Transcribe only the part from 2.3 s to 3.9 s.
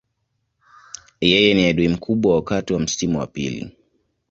wakati wa msimu wa pili.